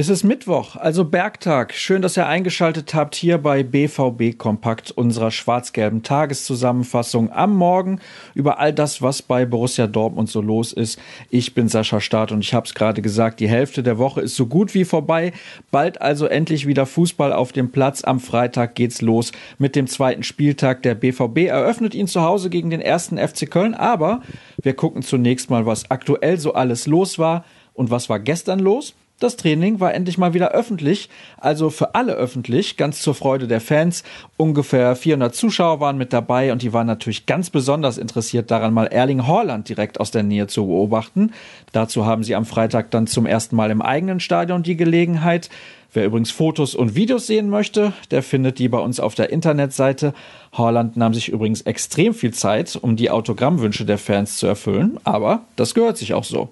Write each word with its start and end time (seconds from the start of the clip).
Es 0.00 0.08
ist 0.08 0.22
Mittwoch, 0.22 0.76
also 0.76 1.04
Bergtag. 1.04 1.74
Schön, 1.74 2.02
dass 2.02 2.16
ihr 2.16 2.28
eingeschaltet 2.28 2.94
habt 2.94 3.16
hier 3.16 3.36
bei 3.36 3.64
BVB 3.64 4.38
Kompakt, 4.38 4.92
unserer 4.92 5.32
schwarz-gelben 5.32 6.04
Tageszusammenfassung 6.04 7.32
am 7.32 7.56
Morgen 7.56 7.98
über 8.32 8.60
all 8.60 8.72
das, 8.72 9.02
was 9.02 9.22
bei 9.22 9.44
Borussia 9.44 9.88
Dortmund 9.88 10.28
so 10.30 10.40
los 10.40 10.72
ist. 10.72 11.00
Ich 11.30 11.52
bin 11.52 11.66
Sascha 11.66 12.00
Staat 12.00 12.30
und 12.30 12.44
ich 12.44 12.54
habe 12.54 12.64
es 12.64 12.74
gerade 12.74 13.02
gesagt, 13.02 13.40
die 13.40 13.48
Hälfte 13.48 13.82
der 13.82 13.98
Woche 13.98 14.20
ist 14.20 14.36
so 14.36 14.46
gut 14.46 14.72
wie 14.72 14.84
vorbei. 14.84 15.32
Bald 15.72 16.00
also 16.00 16.26
endlich 16.26 16.68
wieder 16.68 16.86
Fußball 16.86 17.32
auf 17.32 17.50
dem 17.50 17.72
Platz. 17.72 18.04
Am 18.04 18.20
Freitag 18.20 18.76
geht's 18.76 19.02
los 19.02 19.32
mit 19.58 19.74
dem 19.74 19.88
zweiten 19.88 20.22
Spieltag. 20.22 20.84
Der 20.84 20.94
BVB 20.94 21.48
eröffnet 21.48 21.96
ihn 21.96 22.06
zu 22.06 22.22
Hause 22.22 22.50
gegen 22.50 22.70
den 22.70 22.80
ersten 22.80 23.18
FC 23.18 23.50
Köln, 23.50 23.74
aber 23.74 24.22
wir 24.68 24.76
gucken 24.76 25.00
zunächst 25.00 25.48
mal, 25.48 25.64
was 25.64 25.90
aktuell 25.90 26.38
so 26.38 26.52
alles 26.52 26.86
los 26.86 27.18
war 27.18 27.46
und 27.72 27.90
was 27.90 28.10
war 28.10 28.20
gestern 28.20 28.58
los. 28.58 28.94
Das 29.20 29.34
Training 29.34 29.80
war 29.80 29.92
endlich 29.94 30.16
mal 30.16 30.32
wieder 30.32 30.52
öffentlich, 30.52 31.08
also 31.38 31.70
für 31.70 31.96
alle 31.96 32.12
öffentlich, 32.12 32.76
ganz 32.76 33.02
zur 33.02 33.16
Freude 33.16 33.48
der 33.48 33.60
Fans. 33.60 34.04
Ungefähr 34.36 34.94
400 34.94 35.34
Zuschauer 35.34 35.80
waren 35.80 35.98
mit 35.98 36.12
dabei 36.12 36.52
und 36.52 36.62
die 36.62 36.72
waren 36.72 36.86
natürlich 36.86 37.26
ganz 37.26 37.50
besonders 37.50 37.98
interessiert 37.98 38.52
daran, 38.52 38.72
mal 38.72 38.86
Erling 38.86 39.26
Haaland 39.26 39.68
direkt 39.68 39.98
aus 39.98 40.12
der 40.12 40.22
Nähe 40.22 40.46
zu 40.46 40.68
beobachten. 40.68 41.32
Dazu 41.72 42.06
haben 42.06 42.22
sie 42.22 42.36
am 42.36 42.44
Freitag 42.44 42.92
dann 42.92 43.08
zum 43.08 43.26
ersten 43.26 43.56
Mal 43.56 43.72
im 43.72 43.82
eigenen 43.82 44.20
Stadion 44.20 44.62
die 44.62 44.76
Gelegenheit. 44.76 45.50
Wer 45.92 46.04
übrigens 46.04 46.30
Fotos 46.30 46.76
und 46.76 46.94
Videos 46.94 47.26
sehen 47.26 47.50
möchte, 47.50 47.94
der 48.12 48.22
findet 48.22 48.60
die 48.60 48.68
bei 48.68 48.78
uns 48.78 49.00
auf 49.00 49.16
der 49.16 49.30
Internetseite. 49.30 50.14
Haaland 50.52 50.96
nahm 50.96 51.12
sich 51.12 51.28
übrigens 51.30 51.62
extrem 51.62 52.14
viel 52.14 52.32
Zeit, 52.34 52.78
um 52.80 52.94
die 52.94 53.10
Autogrammwünsche 53.10 53.84
der 53.84 53.98
Fans 53.98 54.36
zu 54.36 54.46
erfüllen, 54.46 55.00
aber 55.02 55.42
das 55.56 55.74
gehört 55.74 55.98
sich 55.98 56.14
auch 56.14 56.24
so. 56.24 56.50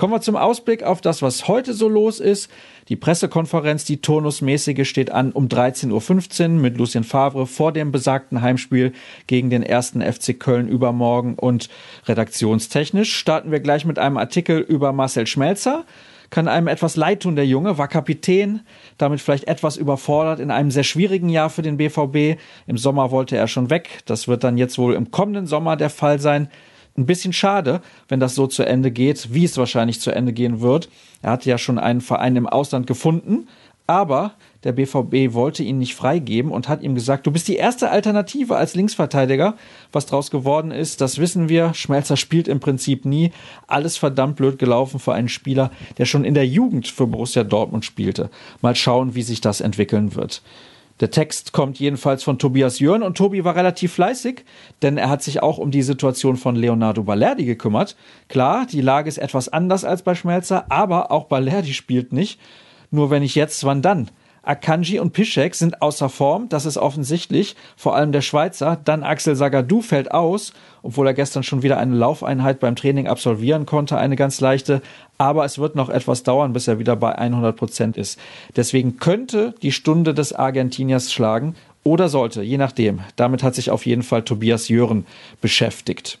Kommen 0.00 0.14
wir 0.14 0.22
zum 0.22 0.36
Ausblick 0.36 0.82
auf 0.82 1.02
das, 1.02 1.20
was 1.20 1.46
heute 1.46 1.74
so 1.74 1.86
los 1.86 2.20
ist. 2.20 2.50
Die 2.88 2.96
Pressekonferenz, 2.96 3.84
die 3.84 4.00
turnusmäßige, 4.00 4.88
steht 4.88 5.10
an 5.10 5.30
um 5.30 5.48
13.15 5.48 6.42
Uhr 6.42 6.48
mit 6.48 6.78
Lucien 6.78 7.04
Favre 7.04 7.46
vor 7.46 7.70
dem 7.70 7.92
besagten 7.92 8.40
Heimspiel 8.40 8.94
gegen 9.26 9.50
den 9.50 9.62
ersten 9.62 10.00
FC 10.00 10.40
Köln 10.40 10.68
übermorgen. 10.68 11.34
Und 11.34 11.68
redaktionstechnisch 12.06 13.14
starten 13.14 13.50
wir 13.50 13.60
gleich 13.60 13.84
mit 13.84 13.98
einem 13.98 14.16
Artikel 14.16 14.60
über 14.60 14.94
Marcel 14.94 15.26
Schmelzer. 15.26 15.84
Kann 16.30 16.48
einem 16.48 16.68
etwas 16.68 16.96
leid 16.96 17.24
tun, 17.24 17.36
der 17.36 17.46
Junge, 17.46 17.76
war 17.76 17.86
Kapitän, 17.86 18.60
damit 18.96 19.20
vielleicht 19.20 19.48
etwas 19.48 19.76
überfordert 19.76 20.40
in 20.40 20.50
einem 20.50 20.70
sehr 20.70 20.84
schwierigen 20.84 21.28
Jahr 21.28 21.50
für 21.50 21.60
den 21.60 21.76
BVB. 21.76 22.40
Im 22.66 22.78
Sommer 22.78 23.10
wollte 23.10 23.36
er 23.36 23.48
schon 23.48 23.68
weg. 23.68 24.00
Das 24.06 24.28
wird 24.28 24.44
dann 24.44 24.56
jetzt 24.56 24.78
wohl 24.78 24.94
im 24.94 25.10
kommenden 25.10 25.46
Sommer 25.46 25.76
der 25.76 25.90
Fall 25.90 26.18
sein 26.20 26.48
ein 26.96 27.06
bisschen 27.06 27.32
schade, 27.32 27.80
wenn 28.08 28.20
das 28.20 28.34
so 28.34 28.46
zu 28.46 28.64
Ende 28.64 28.90
geht, 28.90 29.32
wie 29.32 29.44
es 29.44 29.56
wahrscheinlich 29.56 30.00
zu 30.00 30.10
Ende 30.10 30.32
gehen 30.32 30.60
wird. 30.60 30.88
Er 31.22 31.32
hatte 31.32 31.48
ja 31.48 31.58
schon 31.58 31.78
einen 31.78 32.00
Verein 32.00 32.36
im 32.36 32.46
Ausland 32.46 32.86
gefunden, 32.86 33.48
aber 33.86 34.34
der 34.62 34.70
BVB 34.70 35.34
wollte 35.34 35.64
ihn 35.64 35.78
nicht 35.78 35.96
freigeben 35.96 36.52
und 36.52 36.68
hat 36.68 36.82
ihm 36.82 36.94
gesagt, 36.94 37.26
du 37.26 37.32
bist 37.32 37.48
die 37.48 37.56
erste 37.56 37.90
Alternative 37.90 38.54
als 38.54 38.76
Linksverteidiger. 38.76 39.56
Was 39.90 40.06
draus 40.06 40.30
geworden 40.30 40.70
ist, 40.70 41.00
das 41.00 41.18
wissen 41.18 41.48
wir. 41.48 41.74
Schmelzer 41.74 42.16
spielt 42.16 42.46
im 42.46 42.60
Prinzip 42.60 43.04
nie. 43.04 43.32
Alles 43.66 43.96
verdammt 43.96 44.36
blöd 44.36 44.60
gelaufen 44.60 45.00
für 45.00 45.14
einen 45.14 45.28
Spieler, 45.28 45.72
der 45.98 46.04
schon 46.04 46.24
in 46.24 46.34
der 46.34 46.46
Jugend 46.46 46.86
für 46.86 47.08
Borussia 47.08 47.42
Dortmund 47.42 47.84
spielte. 47.84 48.30
Mal 48.60 48.76
schauen, 48.76 49.16
wie 49.16 49.22
sich 49.22 49.40
das 49.40 49.60
entwickeln 49.60 50.14
wird. 50.14 50.42
Der 51.00 51.10
Text 51.10 51.52
kommt 51.52 51.78
jedenfalls 51.78 52.22
von 52.22 52.38
Tobias 52.38 52.78
Jörn 52.78 53.02
und 53.02 53.16
Tobi 53.16 53.42
war 53.42 53.56
relativ 53.56 53.94
fleißig, 53.94 54.44
denn 54.82 54.98
er 54.98 55.08
hat 55.08 55.22
sich 55.22 55.42
auch 55.42 55.56
um 55.56 55.70
die 55.70 55.82
Situation 55.82 56.36
von 56.36 56.56
Leonardo 56.56 57.02
Balerdi 57.04 57.46
gekümmert. 57.46 57.96
Klar, 58.28 58.66
die 58.66 58.82
Lage 58.82 59.08
ist 59.08 59.16
etwas 59.16 59.48
anders 59.48 59.84
als 59.84 60.02
bei 60.02 60.14
Schmelzer, 60.14 60.70
aber 60.70 61.10
auch 61.10 61.24
Balerdi 61.24 61.72
spielt 61.72 62.12
nicht. 62.12 62.38
Nur 62.90 63.10
wenn 63.10 63.22
ich 63.22 63.34
jetzt, 63.34 63.64
wann 63.64 63.80
dann? 63.80 64.10
Akanji 64.42 64.98
und 64.98 65.12
Piszek 65.12 65.54
sind 65.54 65.82
außer 65.82 66.08
Form, 66.08 66.48
das 66.48 66.66
ist 66.66 66.78
offensichtlich, 66.78 67.56
vor 67.76 67.94
allem 67.94 68.12
der 68.12 68.22
Schweizer. 68.22 68.78
Dann 68.84 69.02
Axel 69.02 69.36
Sagadou 69.36 69.82
fällt 69.82 70.12
aus, 70.12 70.52
obwohl 70.82 71.06
er 71.06 71.14
gestern 71.14 71.42
schon 71.42 71.62
wieder 71.62 71.78
eine 71.78 71.94
Laufeinheit 71.94 72.60
beim 72.60 72.76
Training 72.76 73.06
absolvieren 73.06 73.66
konnte, 73.66 73.98
eine 73.98 74.16
ganz 74.16 74.40
leichte. 74.40 74.80
Aber 75.18 75.44
es 75.44 75.58
wird 75.58 75.76
noch 75.76 75.90
etwas 75.90 76.22
dauern, 76.22 76.52
bis 76.52 76.68
er 76.68 76.78
wieder 76.78 76.96
bei 76.96 77.16
100 77.16 77.56
Prozent 77.56 77.96
ist. 77.96 78.18
Deswegen 78.56 78.96
könnte 78.96 79.54
die 79.62 79.72
Stunde 79.72 80.14
des 80.14 80.32
Argentiniers 80.32 81.12
schlagen 81.12 81.54
oder 81.82 82.08
sollte, 82.08 82.42
je 82.42 82.58
nachdem. 82.58 83.00
Damit 83.16 83.42
hat 83.42 83.54
sich 83.54 83.70
auf 83.70 83.86
jeden 83.86 84.02
Fall 84.02 84.22
Tobias 84.22 84.68
Jören 84.68 85.06
beschäftigt. 85.40 86.18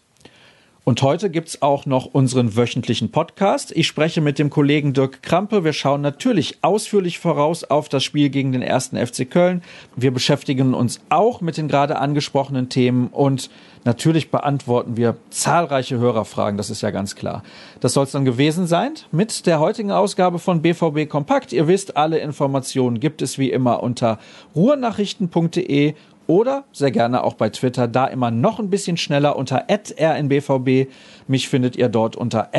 Und 0.82 1.02
heute 1.02 1.28
gibt's 1.28 1.60
auch 1.60 1.84
noch 1.84 2.06
unseren 2.06 2.56
wöchentlichen 2.56 3.10
Podcast. 3.10 3.70
Ich 3.76 3.86
spreche 3.86 4.22
mit 4.22 4.38
dem 4.38 4.48
Kollegen 4.48 4.94
Dirk 4.94 5.22
Krampe. 5.22 5.62
Wir 5.62 5.74
schauen 5.74 6.00
natürlich 6.00 6.58
ausführlich 6.62 7.18
voraus 7.18 7.64
auf 7.64 7.90
das 7.90 8.02
Spiel 8.02 8.30
gegen 8.30 8.52
den 8.52 8.62
ersten 8.62 8.96
FC 8.96 9.30
Köln. 9.30 9.62
Wir 9.94 10.10
beschäftigen 10.10 10.72
uns 10.72 11.00
auch 11.10 11.42
mit 11.42 11.58
den 11.58 11.68
gerade 11.68 11.98
angesprochenen 11.98 12.70
Themen 12.70 13.08
und 13.08 13.50
natürlich 13.84 14.30
beantworten 14.30 14.96
wir 14.96 15.16
zahlreiche 15.28 15.98
Hörerfragen. 15.98 16.56
Das 16.56 16.70
ist 16.70 16.80
ja 16.80 16.90
ganz 16.90 17.14
klar. 17.14 17.42
Das 17.80 17.92
soll 17.92 18.04
es 18.04 18.12
dann 18.12 18.24
gewesen 18.24 18.66
sein 18.66 18.94
mit 19.12 19.44
der 19.44 19.60
heutigen 19.60 19.92
Ausgabe 19.92 20.38
von 20.38 20.62
BVB 20.62 21.10
Kompakt. 21.10 21.52
Ihr 21.52 21.68
wisst, 21.68 21.98
alle 21.98 22.18
Informationen 22.18 23.00
gibt 23.00 23.20
es 23.20 23.36
wie 23.36 23.50
immer 23.50 23.82
unter 23.82 24.18
ruhrnachrichten.de 24.56 25.94
oder 26.30 26.62
sehr 26.70 26.92
gerne 26.92 27.24
auch 27.24 27.34
bei 27.34 27.48
Twitter, 27.48 27.88
da 27.88 28.06
immer 28.06 28.30
noch 28.30 28.60
ein 28.60 28.70
bisschen 28.70 28.96
schneller 28.96 29.34
unter 29.34 29.66
rnbvb. 29.68 30.86
Mich 31.26 31.48
findet 31.48 31.74
ihr 31.74 31.88
dort 31.88 32.14
unter 32.14 32.50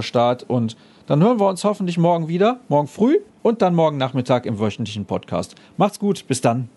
Start 0.00 0.44
und 0.48 0.78
dann 1.06 1.22
hören 1.22 1.38
wir 1.38 1.46
uns 1.46 1.62
hoffentlich 1.62 1.98
morgen 1.98 2.28
wieder, 2.28 2.60
morgen 2.68 2.88
früh 2.88 3.18
und 3.42 3.60
dann 3.60 3.74
morgen 3.74 3.98
Nachmittag 3.98 4.46
im 4.46 4.58
wöchentlichen 4.58 5.04
Podcast. 5.04 5.56
Macht's 5.76 5.98
gut, 5.98 6.26
bis 6.26 6.40
dann. 6.40 6.70